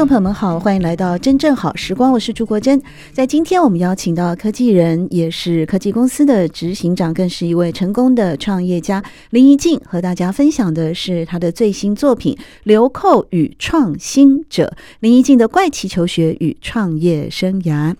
[0.00, 2.80] 众朋友们好，欢迎来到真正好时光，我是朱国珍。
[3.12, 17.90] 在今天，我们邀请到科技人，也是科技公司的执行长，更是一位成功的创业家林怡静，和大家分享的是他的最新作品《流寇与创新者：林怡静的怪奇求学与创业生涯》。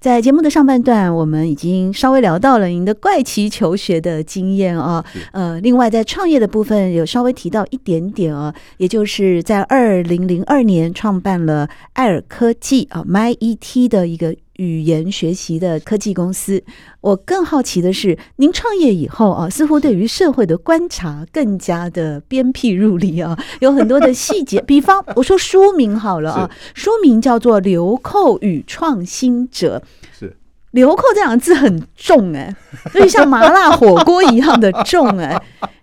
[0.00, 5.04] 在节目的上半段，我们已经稍微聊到了您的怪奇求学的经验啊。
[5.32, 16.62] 呃，另外在创业的部分有稍微提到一点点哦，也就是在二零零二年创办了爱尔科技啊，MyET 的一个语言学习的科技公司。
[17.00, 24.60] 我更好奇的是，您创业以后啊，似乎对于社会的观察更加的鞭辟入里啊，有很多的细节。
[24.66, 29.82] 比方，我说书名好了啊，书名叫做《流寇与创新者》。
[30.12, 30.36] 是
[30.72, 32.54] “流寇”这两个字很重哎，
[32.92, 35.40] 所以像麻辣火锅一样的重哎。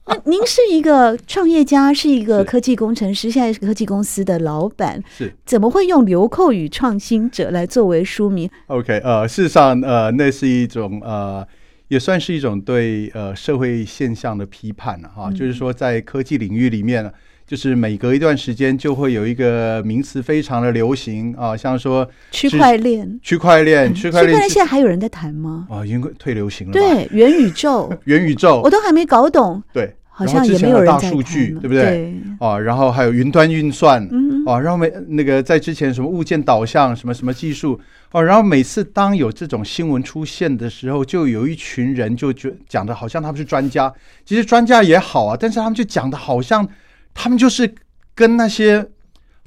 [0.07, 11.43] 那您是一个创业家，是一个科技工程师，现在是科技公司的老板，是怎么会用“流寇与创新者”来作为书名？OK，呃，事实上，呃，那是一种呃，
[11.87, 17.11] 也算是一种对呃社会现象的批判了哈、啊，就是说在科技领域里面。
[17.47, 25.67] 就是每隔一段时间就会有一个名词非常的流行啊，像说区块链、区块链、区块链，现在还有人在谈吗？
[25.69, 26.73] 啊，已经退流行了。
[26.73, 29.61] 对，元宇宙， 元宇宙，我都还没搞懂。
[29.71, 30.87] 对，好像也没有人。
[30.87, 31.83] 大数据，对不对？
[31.83, 32.15] 对。
[32.39, 37.79] 啊，然后还有云端运算，嗯，啊，然后每那个在之前什么物件导向，什么什么技术，
[38.11, 43.93] 哦，然后每次当有这种新闻出现的时候，就有一群人就觉讲的好像他们是专家，
[44.25, 46.67] 其实专家也好啊，但是他们就讲的好像。
[47.15, 47.73] 他们就是
[48.13, 48.85] 跟那些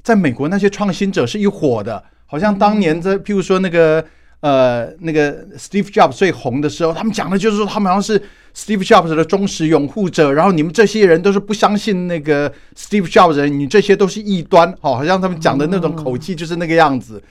[0.01, 4.03] 在美国那些创新者是一伙的，好像当年在，譬如说那个
[4.41, 8.19] 呃那个 Steve Jobs 最红的时候，他们讲的就是说他们好像是
[8.55, 17.21] Steve Jobs 的忠实拥护者，然后你们这些人都是不相信那个 Steve Jobs 的人，你这些都是异端，哦，好像他们讲的那种口气就是那个样子，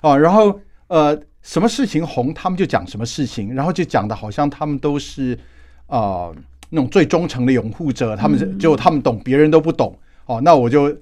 [0.00, 5.38] 哦，然后呃什么事情红，他们就讲什么事情，然后就讲的好像他们都是
[5.86, 5.98] 啊。
[5.98, 6.36] 呃
[6.70, 9.98] 那种最忠诚的拥护者，他们就他们懂，别人都不懂。
[10.26, 10.94] 哦，那我就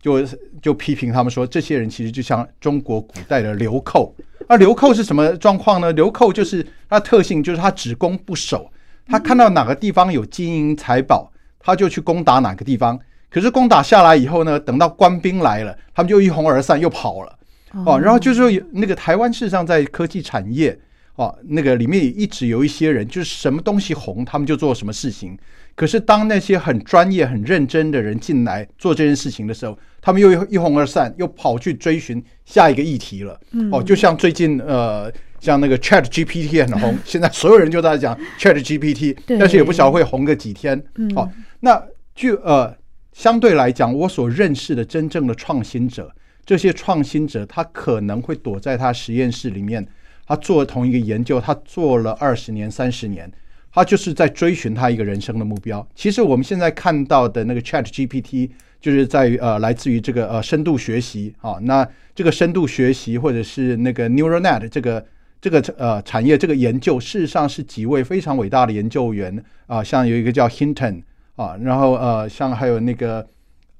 [0.00, 0.26] 就
[0.60, 4.14] 就批评他们说，这些人其实就像中国古代的流寇。
[4.48, 5.92] 而流寇是什么状况呢？
[5.92, 8.68] 流寇就是它的特性，就是他只攻不守。
[9.06, 11.30] 他看到哪个地方有金银财宝，
[11.60, 12.98] 他就去攻打哪个地方。
[13.30, 17.38] 可是攻打下来以后呢，等到官兵来了，他们就一哄而散，又跑了。
[17.86, 20.78] 哦，然后就是说，那个台湾事实上在科技产业。
[21.16, 25.38] 哦，那个里面也一直有一些人，就是什么东西红，他们就做什么事情。
[25.74, 33.38] 可是当那些很专业、很认真的人进来做这件事情的时候，他们又一哄而散，又跑去追寻下一个议题了。
[33.70, 40.82] 哦，就像最近呃，像那个 Chat GPT 很红， 现在所有人就在讲 Chat GPT，但是也不晓得会红个几天。
[41.14, 41.30] 哦，
[41.60, 41.82] 那
[42.14, 42.74] 就呃，
[43.12, 46.10] 相对来讲，我所认识的真正的创新者，
[46.44, 49.86] 这些创新者，他可能会躲在他实验室里面。
[50.32, 53.30] 他做同一个研究，他做了二十年、三十年，
[53.70, 55.86] 他就是在追寻他一个人生的目标。
[55.94, 58.48] 其实我们现在看到的那个 Chat GPT，
[58.80, 61.58] 就是在于呃，来自于这个呃深度学习啊。
[61.60, 65.04] 那这个深度学习或者是那个 Neural Net 这个
[65.38, 71.02] 这个呃产业这个研究，事实上是几位非常伟大的研究员啊，像有一个叫 Hinton
[71.36, 73.28] 啊，然后呃，像还有那个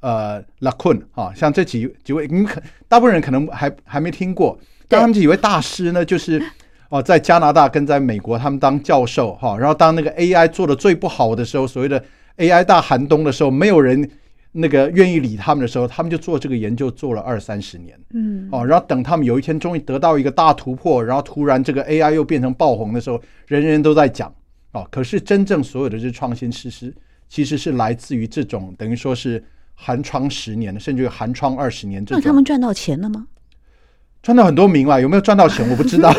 [0.00, 4.58] 呃 LaCun 啊，像这几几位，你可大部分人可能还还没听过。
[4.98, 6.42] 他们几位大师呢，就是
[6.88, 9.56] 哦，在加拿大跟在美国，他们当教授哈。
[9.58, 12.02] 然后当那个 AI 做的最不好的时候，所谓的
[12.36, 14.08] AI 大寒冬的时候，没有人
[14.52, 17.98] 那个愿意理他们的时候，他们就做这个研究，做了二三十年。
[18.12, 24.32] 嗯，哦，然后等他们有一天终于得到一个大突破，然后突然这个 AI 又变成爆红的时候，人人都在讲
[24.72, 24.86] 哦。
[24.90, 26.94] 可是真正所有的这创新实施，
[27.28, 29.42] 其实是来自于这种等于说是
[29.74, 32.20] 寒窗十年，甚至于寒窗二十年这种。
[32.22, 33.26] 那他们赚到钱了吗？
[34.22, 35.66] 赚到很多名了，有没有赚到钱？
[35.70, 36.12] 我不知道。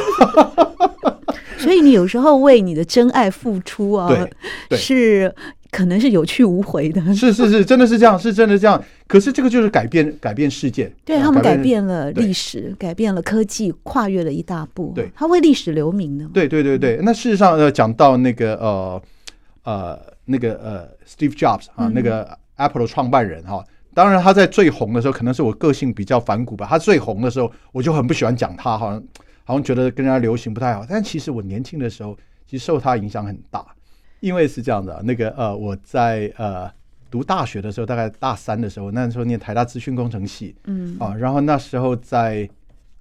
[1.57, 4.29] 所以你有时候为你的真爱付出啊，对，
[4.67, 5.33] 对，是
[5.71, 7.01] 可能是有去无回的。
[7.15, 8.83] 是是是，真的是这样，是真的这样。
[9.07, 14.91] 可是这个就是改变改变世界，对他们改变了历史，改变了科技，跨越了一大步。
[14.93, 16.25] 对，他为历史留名的。
[16.33, 19.01] 对对对对，那事实上呃，讲到那个呃
[19.63, 23.63] 呃那个呃 Steve Jobs 啊，那个 Apple 的创办人哈。
[23.93, 26.65] 当然，他在最红的时候，可能是我个性比较反骨吧。
[26.69, 29.03] 他最红的时候，我就很不喜欢讲他，好像
[29.43, 30.85] 好像觉得跟人家流行不太好。
[30.89, 33.65] 但其实我年轻的时候，其实受他影响很大。
[34.19, 36.71] 因为是这样的，那个呃，我在呃
[37.11, 42.49] 读大学的时候，大概大三的时候，那时候念台大资讯工程系，嗯啊，然后那时候在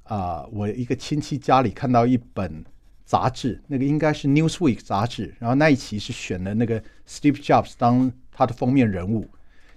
[0.03, 2.65] 啊、呃，我一个亲戚家里看到一本
[3.05, 9.29] 杂志，那个应该是 Newsweek 杂志，然后那一期是选了那个 Steve Jobs 当他的封面人物。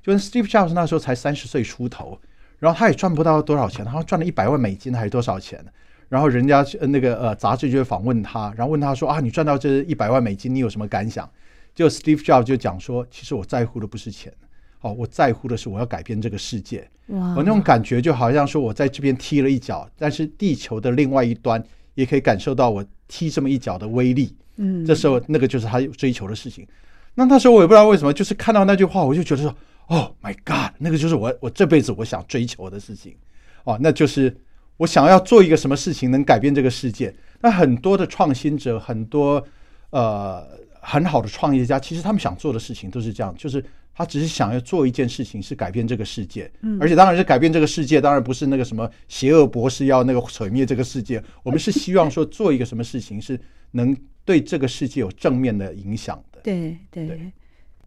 [0.06, 2.20] 就跟 Steve Jobs 那时候才三十岁出头，
[2.60, 5.66] 然后他也赚不到多少钱，好像赚了一百万美金还是多少钱？
[6.10, 11.28] 然后人家那个呃杂志就会访问他，然后问他说啊，你赚到这一百万美金，你有什么感想？
[11.74, 14.32] 就 Steve Jobs 就讲说，其实我在乎的不是钱，
[14.82, 16.88] 哦，我在乎的是我要改变这个世界。
[17.08, 21.62] 哇，我那种感觉就好像说我在这边踢了一脚，但是地球的另外一端
[21.96, 24.36] 也可以感受到我踢这么一脚的威力。
[24.58, 26.68] 嗯，这时候那个就是他追求的事情。
[27.16, 29.56] 那那时候我也不知道为什么，就是看到那句话，我就觉得说。
[29.88, 33.16] 哦、oh，My God，那个就是我我这辈子我想追求的事情，
[33.64, 34.36] 哦，那就是
[34.78, 37.14] 我想要做一个什么事情能改变这个世界。
[37.42, 39.46] 那很多的创新者，很多
[39.92, 40.44] 呃
[40.82, 46.52] 很好的创业家，其实他们想做的事情都是这样，就是他只是想要做一件事情，是改变这个世界。
[46.62, 51.24] 嗯，而且当然是改变这个世界，当然不是那个什么邪恶博士要那个毁灭这个世界。
[51.44, 53.40] 我们是希望说做一个什么事情是
[53.72, 56.40] 能对这个世界有正面的影响的。
[56.42, 57.08] 对对。
[57.08, 57.32] 对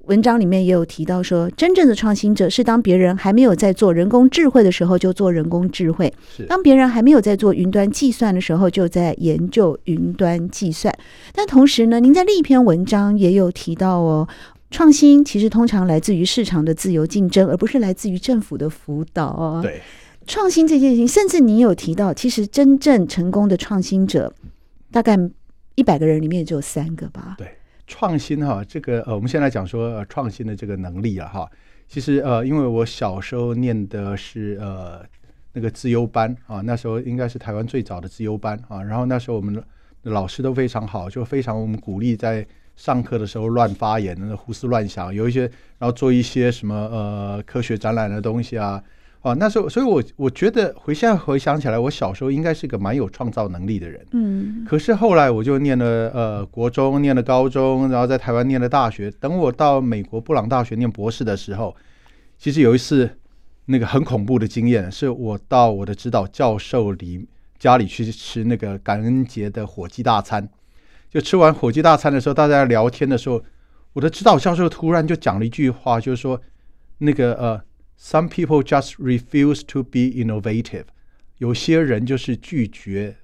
[0.08, 6.10] 文章里面也有提到说，真正的创新者是当别人还没有在做人工智慧的时候就做人工智慧；
[6.48, 10.92] 当别人还没有在做云端计算的时候就在研究云端计算。
[11.34, 14.26] 但同时呢，您在另一篇文章也有提到哦，
[14.70, 19.60] 创新其实通常来自于市场的自由竞争，而不是来自于政府的辅导哦。
[19.62, 19.82] 对，
[20.26, 24.32] 创新这件事情，甚至你有提到，其实真正成功的创新者，
[24.90, 25.18] 大概
[25.74, 27.34] 一百个人里面只有三个吧？
[27.36, 27.46] 对。
[27.88, 31.50] 创新哈，这个呃，我们先来讲说呃，创新的这个能力了哈。
[31.88, 35.02] 其实呃，因为我小时候念的是呃
[35.54, 38.82] 那个自优班啊，那时候应该是台湾最早的自优班啊。
[38.82, 39.64] 然后那时候我们的
[40.02, 42.46] 老师都非常好，就非常我们鼓励在
[42.76, 48.80] 上课的时候乱发言，胡思乱想，有一些然后做一些什么呃科学展览的东西啊。
[49.22, 54.06] 哦，那时候，所以我我觉得回现在回想起来，我小时候应该是个蛮有创造能力的人。
[54.12, 55.84] 嗯，可是后来我就念了
[56.14, 59.10] 呃国中，念了高中，然后在台湾念了大学。
[59.10, 61.74] 等我到美国布朗大学念博士的时候，
[62.38, 63.10] 其实有一次
[63.64, 67.26] 那个很恐怖的经验，是我到我的指导教授里
[67.58, 70.48] 家里去吃那个感恩节的火鸡大餐。
[71.10, 73.42] 就吃完火鸡大餐的时候，大家聊天的时候，
[73.94, 76.40] 我的指导教授突然就讲了一句话，就是说
[76.98, 77.67] 那个呃。
[78.00, 80.84] Some people just refuse to be innovative。
[81.38, 83.16] 有些人就是拒绝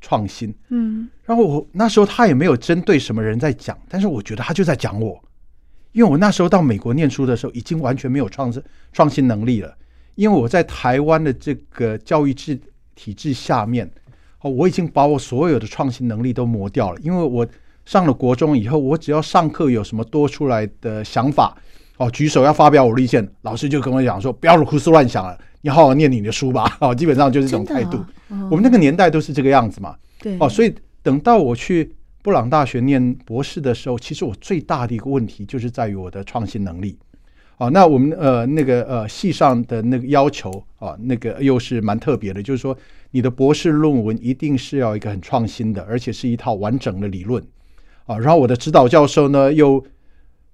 [0.00, 0.54] 创新。
[0.68, 5.22] 嗯，然后我那时候他也没有针对什么人在讲，但是我觉得他就在讲我，
[5.92, 8.52] 因为我那时候到美国念书的时候，已经完全没有创
[8.92, 9.76] 创新能力了。
[10.16, 12.58] 因为我在台湾的这个教育制
[12.94, 13.88] 体制下面，
[14.40, 17.00] 哦，我已经把我所有的创新能力都磨掉了。
[17.00, 17.46] 因为我
[17.84, 21.56] 上了国中以后，我只要上课有什么多出来的想法。
[21.98, 26.76] 哦，举手要发表我的意见，老师就跟我讲说，不要胡思乱想了，你好好念你的书吧。
[26.80, 27.96] 哦，基本上就是这种态度。
[28.28, 28.48] 哦。
[28.50, 29.96] 我们那个年代都是这个样子嘛。
[30.20, 30.36] 对。
[30.38, 31.90] 哦，所以等到我去
[32.22, 36.98] 布朗大学念博士的时候，其实我最大的一个问题就是在于我的创新能力。
[37.56, 42.76] 哦，那我们呃那个呃系上的那个要求啊，那个又是蛮特别的，就是说
[43.12, 47.42] 你的博士论文一定是要一个很创新的，而且是一套完整的理论。
[48.04, 49.82] 啊，然后我的指导教授呢又。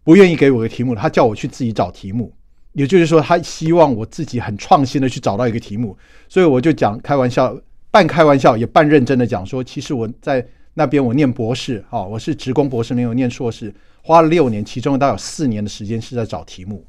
[0.05, 2.33] 不愿意给我个题目，他叫我去自己找题目，
[2.73, 5.97] 也就是说，他希望我自己很创新的去找到一个题目，
[6.29, 7.57] 所以我就讲开玩笑，
[7.91, 10.45] 半开玩笑也半认真的讲说，其实我在
[10.75, 16.85] 那边我念博士，啊，我是职工博士，没有念硕士，花了六年，其中大概有四年的时间是在找题目，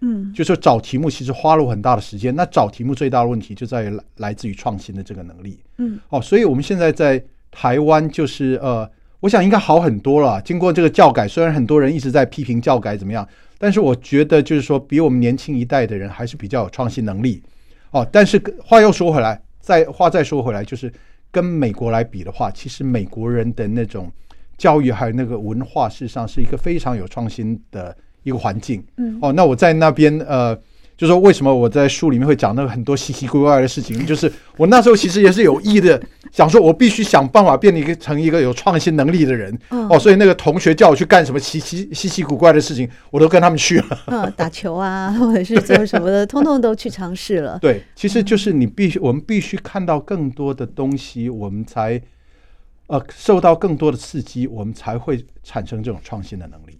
[0.00, 8.90] 嗯，就说找题目其实花了我很大的时间，那找题目最大的问题就在于来来自于创新的这个能力，嗯，哦，所以我们现在在台湾就是呃。
[9.24, 10.38] 我想应该好很多了。
[10.42, 13.26] 经过这个教改，虽然很多人一直在批评教改怎么样，
[13.56, 17.42] 但是我觉得就是说，比我们年轻一代的人还是比较有创新能力。
[17.90, 20.92] 哦，但是话又说回来，再话再说回来，就是
[21.30, 24.12] 跟美国来比的话，其实美国人的那种
[24.58, 28.84] 教育还有那个文化，事实上是一个非常有创新的一个环境。
[28.98, 30.54] 嗯，哦，那我在那边呃。
[30.96, 33.98] 就是说，为什么我在书里面会讲那个很多稀奇古怪的事情？
[34.06, 39.58] 就是我那时候其实也是有意的，想说我必须想办法变一个成一个有创新能力的人。
[39.70, 43.98] 哦，所以那个同学叫我去干什么稀奇稀奇古怪的事情，我都跟他们去了。
[44.06, 47.58] 嗯，打球啊， 或者是做什么的，通通都去尝试了。
[47.62, 52.00] 对，其实就是你必须，我们必须看到更多的东西，我们才
[52.86, 56.78] 呃受到更多的刺激，我们才会产生这种创新的能力。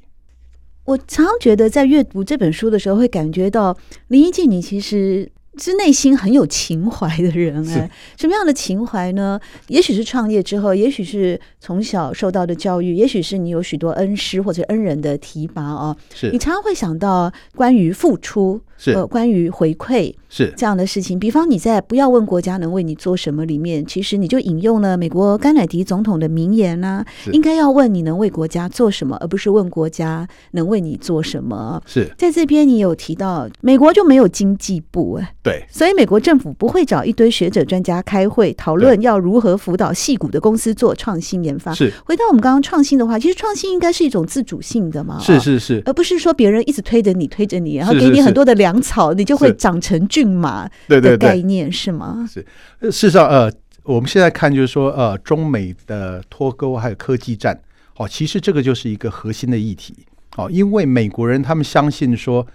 [0.85, 3.77] 我常常觉得在阅读这本书的时候，会感觉到
[4.09, 5.31] 林一静，你其实。
[5.57, 7.89] 是内心很有情怀的人哎，
[8.19, 9.39] 什么样的情怀呢？
[9.69, 15.97] 也许是创业之后，也许是从小受到的教育，也许是你有许多恩师或者恩人的提拔哦。
[16.13, 21.19] 是你常常会想到关于付出，是呃，关于回馈，是这样的事情。
[21.19, 31.81] 比方你在《不要问国家能为你做什么》里面，其实你就引用了美国甘乃迪总统的名言啊，应该要问你能为国家做什么，而不是问国家能为你做什么。
[31.87, 35.35] 是在这边你有提到美国就没有经济部哎。
[35.43, 41.75] 对，所以美国政府不会找一堆学者专家开会讨论要如何辅导戏骨的公司做创新研发。
[41.75, 45.19] 是，回到我们刚刚创新的话，其实创新应该是一种自主性的嘛？
[45.21, 52.29] 是是是，而不是说别人一直推着你，推着你，然后给你很多的粮草，你就会长成骏马的概念是吗？
[52.29, 52.45] 是，
[52.83, 53.53] 事实上，呃，
[53.85, 57.59] 我们现在看就是说，呃，中美的脱钩还有科技战，
[57.97, 59.95] 哦，其实这个就是一个核心的议题。
[60.37, 62.47] 哦，因为美国人他们相信说。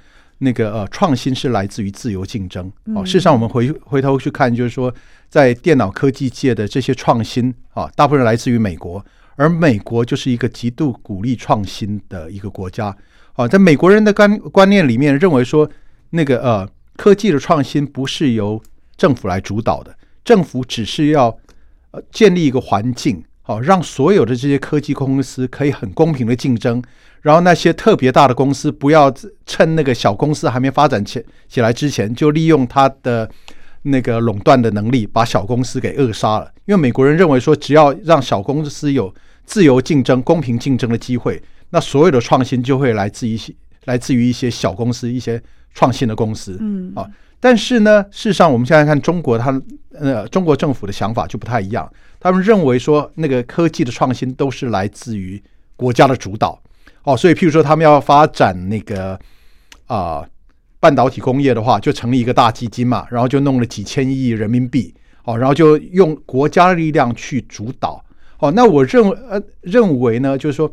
[0.41, 2.71] 那个呃，创新是来自于自由竞争。
[2.95, 4.89] 哦，事实上，我们回回头去看，就是说，
[5.27, 12.95] 在电脑科技界的这些创新啊，大部分来自于美国，而美国就是一个极度鼓励创新的一个国家。
[13.33, 15.69] 啊，在美国人的观观念里面，认为说，
[16.11, 18.61] 那个呃，科技的创新不是由
[18.97, 21.37] 政府来主导的，政府只是要
[21.91, 23.23] 呃建立一个环境。
[23.45, 26.79] 哦，让所有的这些科技公司可以很公平的竞争，
[27.23, 29.11] 然后那些特别大的公司不要
[29.47, 33.27] 趁那个小公司还没发展起起来之前，就利用它的
[33.81, 36.51] 那个垄断的能力，把小公司给扼杀了。
[36.65, 39.11] 因为美国人认为说，只要让小公司有
[39.45, 43.35] 自由竞争、公平竞争的机会，那所有的创新就会来自于
[43.85, 45.41] 来自于一些小公司、一些
[45.79, 46.57] 创新的公司。
[46.59, 47.09] 嗯，啊。
[47.39, 49.61] 但是呢，事实上，我们现在看中国，它
[49.93, 51.89] 呃，中国政府的想法就不太一样。
[52.19, 55.41] 他们认为说，那个科技的创新都是来自于
[55.77, 56.61] 国家的主导。
[57.03, 59.13] 哦，所以譬如说，他们要发展那个
[59.87, 60.27] 啊、呃、
[60.81, 64.93] 半导体工业的话，就成立一个大基金嘛，然后就弄了几千亿人民币，
[65.23, 68.03] 哦，然后就用国家的力量去主导。
[68.39, 70.69] 哦，那我认为呃认为呢，就是说。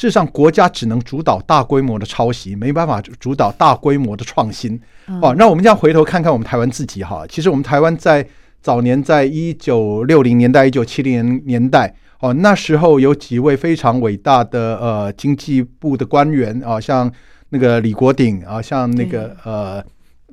[0.00, 4.80] 事实上，国家只能主导大规模的抄袭，没办法主导大规模的创新。
[5.20, 8.26] 哦，那我们这样回头看看我们台湾自己哈，其实我们台湾在
[8.62, 17.12] 早年，在一九六零年代、一九七零年代，哦，那时候有几位非常伟大的呃经济部的官员啊，像
[17.50, 19.84] 那个李国鼎啊，像那个呃，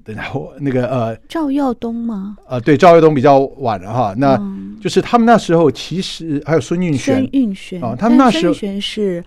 [0.05, 2.38] 然后那个呃赵耀东吗？
[2.47, 4.41] 呃，对，赵耀东比较晚了哈，那
[4.79, 9.21] 就是他们那时候其实还有孙运璇，孙运璇啊，他们那时候是。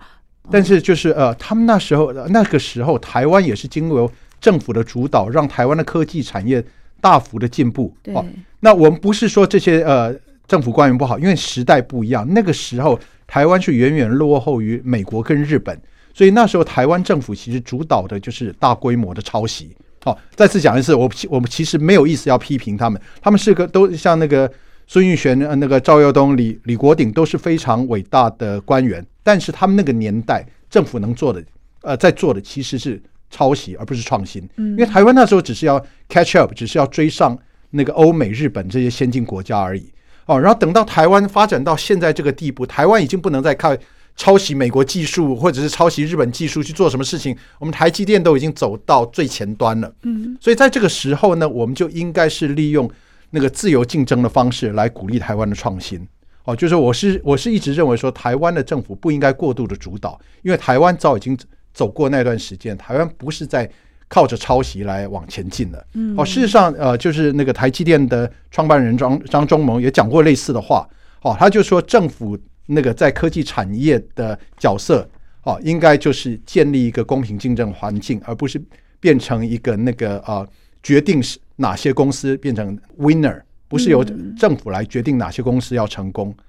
[0.51, 6.63] 但是就是呃，他们那时候那个时候，台湾也是经由政府的主导，让台湾的科技产业
[6.99, 7.93] 大幅的进步。
[8.13, 8.25] 哦，
[8.59, 10.13] 那我们不是说这些呃
[10.47, 12.27] 政府官员不好，因为时代不一样。
[12.31, 15.79] 那个时候台湾是远远落后于美国跟日本，
[16.13, 19.75] 所以那时候台湾政府其实主导的就是大规模的抄袭。
[20.03, 24.51] 好，再次讲一次，我我们其实没有意思要批评他们，他们是个都像那个。
[24.91, 31.41] 孙运璇、那个赵耀东、李李国鼎都是非常伟大的官员，但是他们那个年代政府能做的，
[31.83, 34.43] 呃，在做的其实是抄袭，而不是创新。
[34.57, 39.89] 因为台湾那时候只是要 catch up，只是要追上那个欧美、日本这些先进国家而已。
[40.25, 43.73] 哦，然后等到台湾发展到现在这个地步，台湾已经不能再靠
[44.17, 47.33] 抄袭美国技术或者是抄袭日本技术去做什么事情。
[47.59, 49.89] 我们台积电都已经走到最前端了。
[50.01, 52.91] 嗯，所以在这个时候呢，我们就应该是利用。
[53.31, 56.05] 那个自由竞争的方式来鼓励台湾的创新，
[56.43, 61.37] 哦，就是我是我是一直认为说，台湾的政府不应该过度的主导，因为台湾早已经
[61.73, 63.69] 走过那段时间，台湾不是在
[64.09, 65.87] 靠着抄袭来往前进的。
[65.93, 70.85] 嗯，哦，事实上，呃，就是那个台积电的创办人张张忠谋也讲过类似的话，
[71.21, 75.09] 哦，他就说政府那个在科技产业的角色，
[75.43, 78.61] 哦，应该就是建立一个公平竞争环境，而不是
[78.99, 80.39] 变成一个那个啊。
[80.39, 80.49] 呃
[80.83, 84.03] 决定是哪些公司变成 winner，不是由
[84.37, 86.29] 政府来决定哪些公司要成功。
[86.29, 86.43] 嗯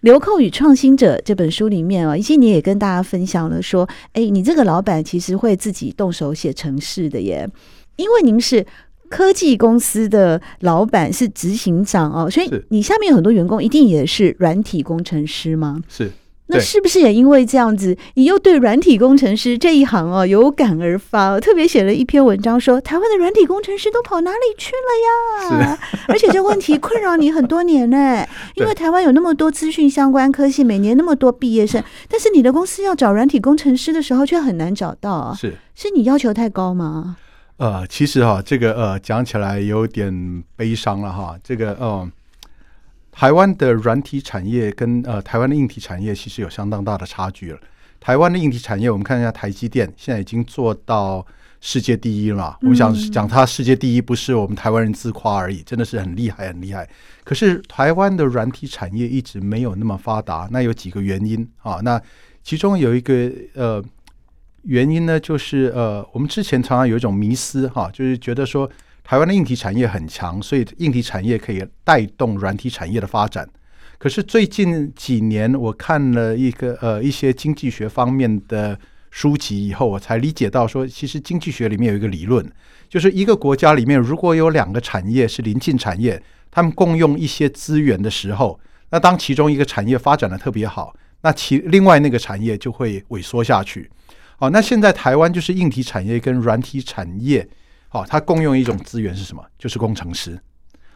[0.02, 7.46] 《流寇与创新者》这本书里面啊，一些你也跟大家分享了说，哎，你这个老板其实会自己动手写程式的耶，
[7.96, 8.66] 因为您是
[9.10, 15.82] 科技公司的老板，是执行长哦，所以你下面有很多员工一定也是软体工程师吗？
[15.86, 16.10] 是。
[16.50, 25.78] 那是不是也因为这样子，你又对软体工程师这一行哦有感而发，特别写了一篇文章说，台湾的软体工程师都跑哪里去了呀？
[26.08, 28.26] 而且这问题困扰你很多年呢，
[28.56, 37.16] 因为台湾有那么多资讯相关科系，每年那么多毕业生，但是你的公司要找软体工程师的时候却很难找到，是是你要求太高吗？
[37.58, 41.80] 呃，其实哈，这个呃讲起来有点悲伤了哈，这个嗯。
[41.80, 42.10] 呃
[43.12, 47.58] 台湾的软体产业跟呃台湾的硬体产业其实有相当大的差距了。
[47.98, 51.24] 台湾的硬体产业，我们看一下台积电现在已经做到
[51.60, 52.56] 世界第一了嘛。
[52.62, 56.88] 我们想讲它世界第一，不是我们台湾人自夸而已，真的是很厉害，很厉害。
[57.24, 61.80] 可是台湾的软体产业一直没有那么发达，那有几个原因啊？
[61.82, 62.00] 那
[62.42, 63.84] 其中有一个呃
[64.62, 68.70] 原因呢，就是呃，我们之前常常有一种迷思哈，就是觉得说
[69.10, 73.44] 台湾的硬体产业很强，所以硬体产业可以带动软体产业的发展。
[73.98, 78.78] 可是最近几年，我看了一个呃一些经济学方面的
[79.10, 82.48] 书籍以后，我才理解到说，其实经济学里面有一个理论，
[82.88, 93.90] 就是一个国家里面如果有两个产业是邻近产业，他们共用一些资源的时候，那当其中一个产业发展的特别好，那其另外那个产业就会萎缩下去。
[94.36, 97.46] 好，那现在台湾就是硬体产业跟软体产业，
[97.92, 99.44] 好，它共用一种资源是什么？
[99.58, 100.38] 就是工程师。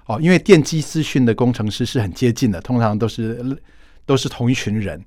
[0.06, 3.44] 哦，因为电机资讯的工程师是很接近的，通常都是
[4.06, 5.02] 都是同一群人。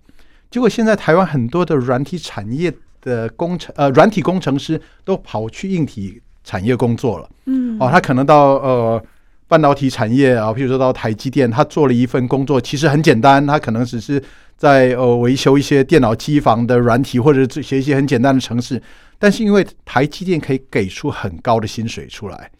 [0.51, 7.29] 结果现在台湾很多的软体产业的工程呃软体工程师都跑去硬体产业工作了。
[7.46, 9.01] 嗯，哦，他可能到呃
[9.48, 14.22] 半导体产业啊，譬如说到台积电，他做了一份工作，其实很简单，他可能只是
[14.58, 18.82] 在呃维修一些电脑机房的软体，或者写一些很简单的程式。
[19.20, 22.52] 但是因为台积电可以给出很高的薪水出来。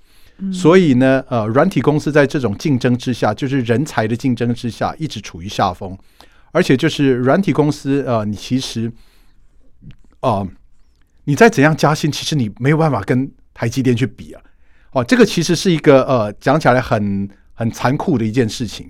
[0.54, 5.98] 所以呢，呃，软体公司在这种竞争之下，就是人才的竞争之下，一直处于下风。
[6.52, 8.88] 而且就是软体公司，呃，你其实，
[10.20, 10.48] 啊、呃，
[11.24, 14.42] 你再怎样加薪，其实你没有办法跟台积电去比啊。
[14.92, 18.88] 哦，这个其实是一个呃，讲起来很很残酷的一件事情。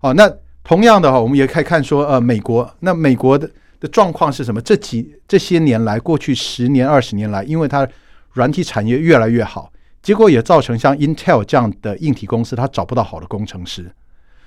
[0.00, 0.30] 哦，那
[0.64, 4.60] 同样的话，我们也可以看说，呃，美国，那美国的的状况是什么？
[4.60, 7.86] 这几这些年来，过去十年、二十年来，因为它
[8.32, 9.72] 软体产业越来越好。
[10.02, 13.90] 结果也造成像 Intel 这样的硬体公司，它找不到好的工程师，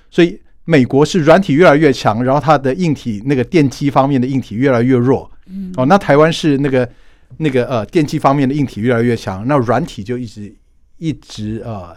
[0.09, 5.29] 所以美国是软体越来越强，然后它的硬体那个电机方面的硬体越来越弱。
[5.47, 6.89] 嗯哦，那台湾是那个
[7.37, 10.55] 那个呃电机方面的硬体越来越强，那软体就一直
[10.97, 11.95] 一直呃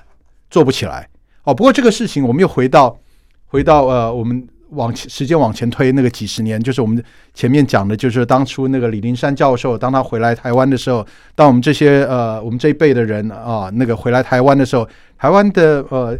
[0.50, 1.08] 做不起来。
[1.44, 2.98] 哦，不过这个事情我们又回到
[3.46, 4.48] 回到呃我们。
[4.72, 16.18] 往前时间往前推，那个几十年，就是我们前面讲的，就是当初那个李林山教授，当他回来台湾的时候，当我们这些呃，我们这一辈的人啊，那个回来台湾的时候，台湾的呃，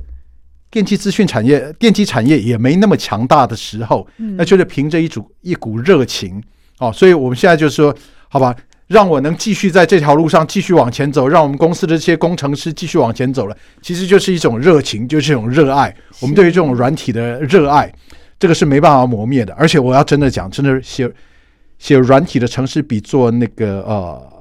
[0.71, 6.43] 电气资讯产业、电机产业也没那么强大的时候，那就是凭着一组一股热情
[6.79, 7.95] 哦，所以我们现在就是说，
[8.29, 8.55] 好吧。
[8.89, 15.95] 让我能继续在这条路上继续往前走，让我们公司的这些工程师继续往前走了，其实就是一种热情，就是一种热爱。
[16.21, 17.91] 我们对于这种软体的热爱，
[18.43, 19.55] 这个是没办法磨灭的。
[19.55, 21.09] 而且我要真的讲，真的写
[21.79, 24.33] 写软体的城市比做那个呃。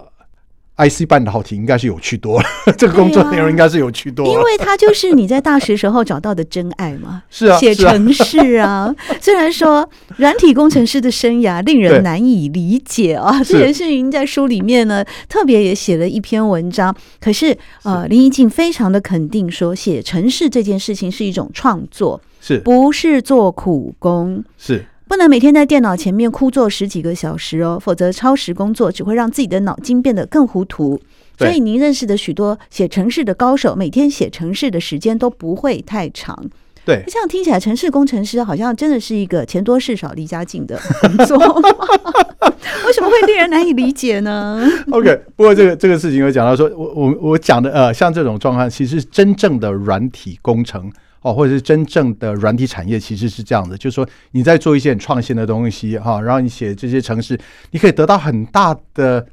[0.78, 7.22] IC 半导体应该是有趣多了， 这个工作内容应该是有趣多了，因为它就是你在大学时候找到的真爱嘛。
[7.30, 9.88] 是啊，写城市啊， 虽然说
[10.18, 16.96] 软体工程师的生涯令人难以理解啊，这也是您在书里面呢特别也写了一篇文章。
[17.20, 24.44] 可是呃，林怡静非常的肯定说，写城市这件事情是一种创作，是不是做苦工？
[24.58, 24.84] 是。
[25.08, 30.98] 不能每天在电脑前面枯坐十几个小时哦，否则超时工作只会让自己的脑筋变得更糊涂。
[31.38, 36.42] 所以您认识的许多写城市的高手，每天写城市的时间都不会太长。
[36.86, 41.38] 对，这样听起来，城市工程师好像真的是一个钱多事少、离家近的工作。
[42.88, 50.90] 为什么会令人难以理解呢？OK，不过这个这个事情有讲到说，我我我讲的呃，像这种状况，其实真正的软体工程。
[51.22, 59.24] 哦，或者是真正的软体产业其实是这样的，就是说你在做一些很创新的东西哈，然后你写这些城市，你可以得到很大的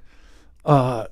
[0.64, 1.08] 呃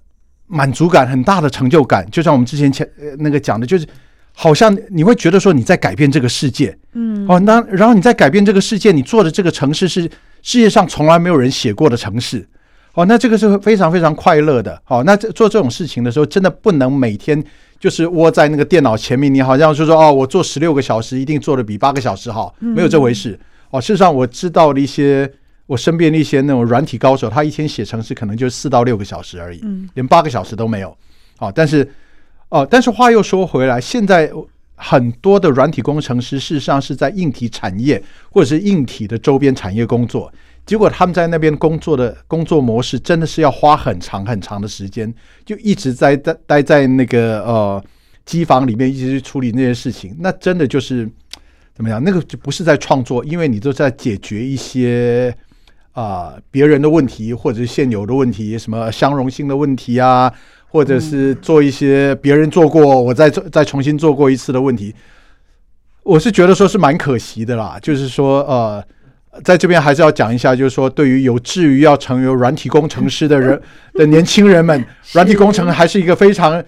[0.47, 2.07] 满足感，很大的成就感。
[2.11, 2.87] 就像我们之前前
[3.21, 3.87] 那个讲的，就是
[4.35, 10.03] 好像你会觉得说你在改变这个世界，嗯，哦，那然后你在改变这个世界，你做的这个城市是
[10.43, 12.47] 世界上从来没有人写过的城市，
[12.93, 14.79] 哦，那这个是非常非常快乐的。
[14.85, 17.43] 好，那做这种事情的时候，真的不能每天。
[17.79, 23.39] 就是窝在那个电脑前面，你好像就说哦，我做十六个小时一定做的比八个小时好，没有这回事
[23.71, 23.81] 哦。
[23.81, 25.31] 事实上，我知道了一些
[25.67, 29.63] 我身边的一些那种软体高手，他一天写程式可能就四到六个小时而已，
[29.95, 30.97] 连八个小时都没有。
[31.39, 31.87] 哦，但是
[32.49, 34.31] 哦，但是话又说回来，现在
[34.75, 40.33] 很多的软体工程师事实上是在硬体产业或者是硬体的周边产业工作。
[40.67, 47.85] 结果他们在那边工作的工作模式真的是要花很长很长的时间，就一直在待待在那个呃
[48.25, 50.17] 机房里面，一直去处理那些事情。
[50.19, 51.09] 那真的就是
[51.73, 52.03] 怎么样？
[52.03, 55.33] 那个就不是在创作，因为你都在解决一些
[55.93, 60.33] 啊、别人的问题，或者是现有的问题，什么相容性的问题啊，
[60.67, 64.93] 或者是做一些别人做过，我再再重新做过一次的问题。
[66.03, 68.85] 我是觉得说是蛮可惜的啦，就是说呃。
[69.45, 73.61] 在这边还是要讲一下，就是说，对于有志于要成为软体工程师的人
[73.95, 76.63] 的年轻人们，软体工程还是一个非常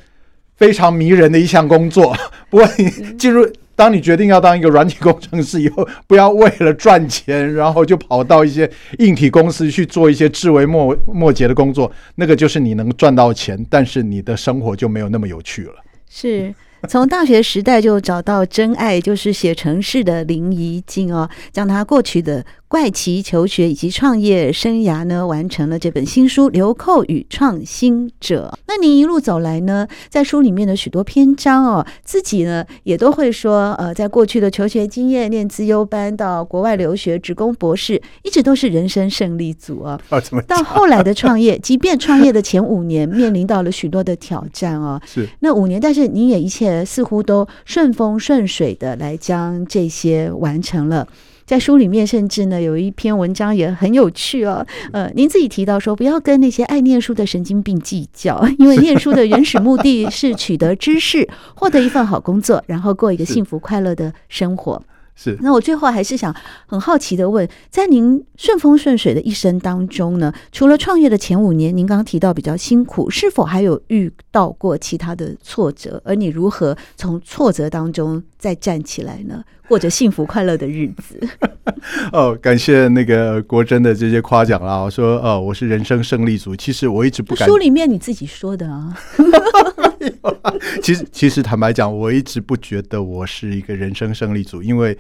[0.56, 2.16] 非常迷人的一项工作。
[2.50, 15.74] 不过你进入，当你决定要当一个软体工程师以后，不要为了赚钱，然后就跑到一些硬体公司去做一些枝微末末节的工作，那个就是你能赚到钱，但是你的生活就没有那么有趣了。
[16.10, 16.54] 是。
[16.88, 28.52] 从大学时代就找到真爱，就是写城市的林怡静哦，将他过去的怪奇求学以及创业生涯呢，完成了这本新书《流寇与创新者》。
[28.66, 39.98] 那您一路走来呢，在书里面的许多篇章哦，自己呢也都会说，呃，在过去的求学经验，念资优班到国外留学，职工博士，一直都是人生胜利组 啊。
[40.46, 51.08] 到后来的创业，即便创业的前五年面临到了许多的挑战哦， 是那五年，但是您也一切似乎都顺风顺水的来将这些完成了。
[51.48, 54.66] 在书里面，甚至呢有一篇文章也很有趣哦。
[54.92, 64.82] 呃，您自己提到说，不要跟那些爱念书的神经病计较， 因为念书的原始目的是取得知识，获得一份好工作，然后过一个幸福快乐的生活。
[65.20, 65.36] 是。
[65.40, 66.32] 那我最后还是想
[66.66, 76.00] 很好奇的问，在您顺风顺水的一生当中呢，除了创业的前五年，您刚刚提到比较辛苦，是否还有遇到过其他的挫折？
[76.04, 79.42] 而你如何从挫折当中再站起来呢？
[79.66, 81.20] 过着幸福快乐的日子。
[82.12, 84.78] 哦，感谢那个国珍的这些夸奖啦。
[84.78, 86.56] 我说，呃，我是人生胜利组。
[86.56, 87.46] 其实我一直不敢。
[87.46, 88.96] 书里面你自己说的啊。
[90.82, 94.96] 其实，其实坦白讲，我一直不觉得我是一个人生胜利组，因为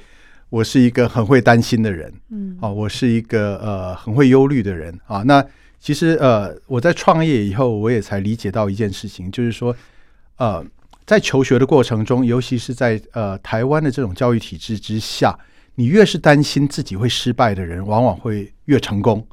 [0.50, 2.12] 我是一个很会担心的人。
[2.30, 5.22] 嗯，啊，我是一个呃很会忧虑的人啊。
[5.24, 5.44] 那
[5.78, 9.74] 其实呃，我在创业以后，我也才理解到一件事情，就是说，
[10.36, 10.64] 呃。
[11.08, 15.34] 在求学的过程中，尤其是在呃台湾的这种教育体制之下，
[15.76, 19.26] 你越是担心自己会失败的人，往往会越成功。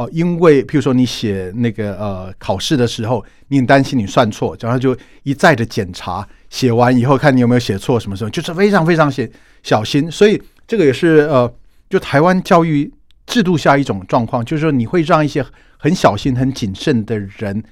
[0.00, 9.30] 哦，因为譬如说你写那个呃考试的时候，你很担心你算错，然后就一再的检查，写完以后看你有没有写错，什么时候就是非常非常写
[9.62, 10.10] 小心。
[10.10, 11.52] 所以这个也是呃，
[11.90, 12.90] 就台湾教育
[13.26, 15.44] 制度下一种状况，就是说你会让一些
[15.76, 17.62] 很小心、很谨慎的人，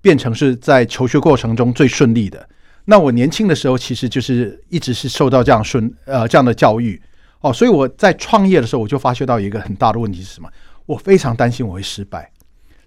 [0.00, 2.48] 变成是在求学过程中最顺利的。
[2.84, 7.02] 那我年轻的时候，其实就是一直是受到这样顺呃这样的教育
[7.40, 10.48] 哦，所以我在创业的时候，我就发觉到一个很大的问题是什么？
[10.86, 12.30] 我非常担心我会失败。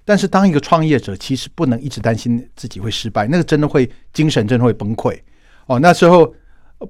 [0.03, 5.19] 但是当一个创业者，其实不能一直担心自己会失败，那个真的会精神真的会崩溃
[5.65, 5.79] 哦。
[5.79, 6.33] 那时候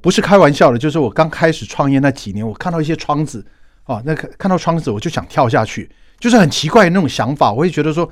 [0.01, 3.45] 不是开玩笑的，就是我刚开始创业那几年，我看到一些窗子
[3.85, 5.89] 哦，那看看到窗子我就想跳下去，
[6.19, 8.09] 就是很奇怪的那种想法，我会觉得说。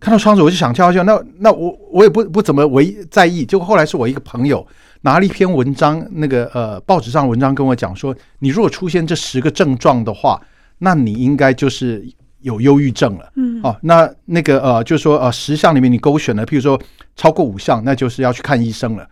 [0.00, 3.44] 看到窗子我就想跳下去，那那我我也不不怎么为在意。
[3.44, 4.64] 结果后来是我一个朋友
[5.00, 10.40] 拿了一篇文章，那个呃报纸上文章跟我讲说，你如果出现这十个症状的话，
[10.78, 12.06] 那你应该就是
[12.40, 13.32] 有忧郁症了。
[13.36, 16.80] 嗯，哦，那那个呃就是说呃十项里面你勾选了，譬如说
[17.16, 19.06] 超过五项，那就是要去看医生了。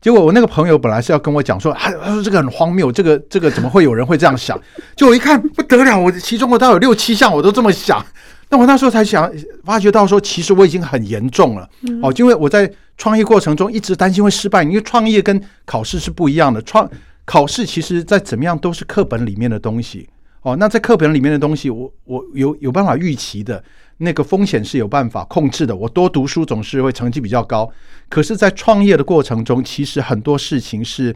[0.00, 4.58] 结果我那个朋友本来是要跟我讲说，他说这个很荒谬，这个这个怎么会有人会这样想？
[4.96, 8.04] 就我一看不得了，我其中我倒有六七项我都这么想。
[8.48, 9.30] 那我那时候才想
[9.62, 11.68] 发觉到说，其实我已经很严重了
[12.02, 16.60] 哦，因为我在创业过程中一直担心会失败，因为创业跟考试是不一样的。
[16.62, 16.90] 创
[17.24, 20.08] 考试其实在怎么样都是课本里面的东西
[20.42, 20.56] 哦。
[20.56, 23.62] 那在课本里面的东西，我我有有办法预期的，
[23.98, 25.74] 那个风险是有办法控制的。
[25.74, 27.70] 我多读书总是会成绩比较高，
[28.08, 31.14] 可是，在创业的过程中，其实很多事情是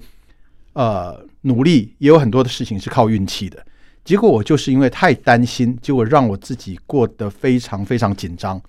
[0.75, 3.65] 呃努力，也有很多的事情是靠运气的。
[4.05, 8.61] 结果我就是因为太担心，结果让我自己过得非常非常紧张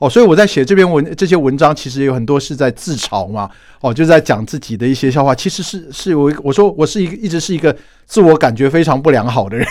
[0.00, 3.48] 哦，所以我在写这篇文这些文章，其实有很多是在自嘲嘛
[3.80, 5.34] 哦，就在讲自己的一些笑话。
[5.34, 9.66] 其实是是我我说我是一个一直是一个自我感觉非常不良好的人，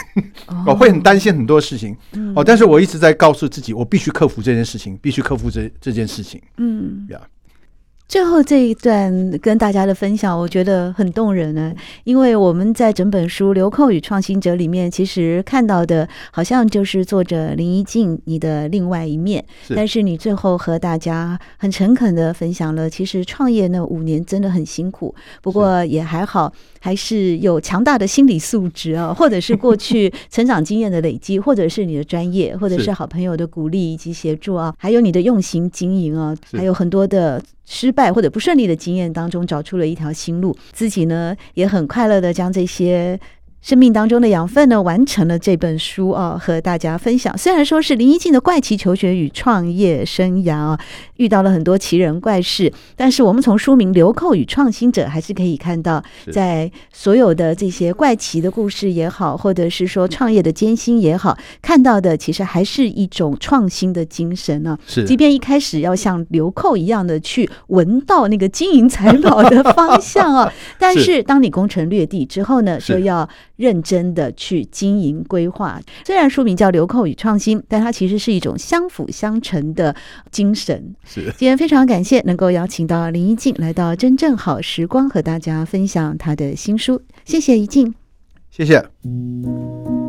[0.67, 1.97] 哦会很担心很多事情
[2.35, 6.39] 哦，但是我一直在告诉自己，我必须克服这件事情，必须克服这这件事情。
[6.57, 7.19] 嗯，呀。
[8.09, 11.71] 最后这一段跟大家的分享，我觉得很动人呢。
[12.05, 19.45] 因为我们在整本书《流寇与创新者》里面，其实看到的好像就是作者林一静你的另外一面。
[19.75, 37.39] 但是你最后和大家很诚恳的分享了，其实创业那五年真的很辛苦，不过也还好，还是有强大的心理素质啊， 或者是过去成长经验的累积，或者是你的专业，或者是好朋友的鼓励以及协助啊，还有你的用心经营啊，还有很多的。
[37.71, 43.17] 失败或者不顺利的经验当中，找出了一条新路，自己呢也很快乐的将这些
[43.61, 47.37] 生命当中的养分呢，完成了这本书啊，和大家分享。
[47.37, 50.79] 虽然说是林一静的怪奇求学与创业生涯啊，
[51.17, 64.77] 遇到了很多奇人怪事，但是我们从书名《流寇与创新者》还是可以看到，在所有的这些怪奇的故事也好，或者是说创业的艰辛也好，看到的其实还是一种创新的精神呢。
[64.87, 73.27] 是，即便一开始要像流寇一样的去闻到那个金银财宝的方向啊， 但是当你攻城略地之后呢，就要
[73.59, 79.93] 认真的去经营规划，虽然书名叫“流寇与创新”，但它其实是一种相辅相成的
[80.31, 80.95] 精神。
[81.03, 87.01] 是，今天非常感谢能够邀请到林一静来到真正好时光，和大家分享他的新书。
[87.25, 87.93] 谢谢一静，
[88.49, 90.08] 谢谢。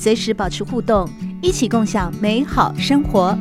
[0.00, 1.06] 随时保持互动，
[1.42, 3.36] 一起共享美好生活。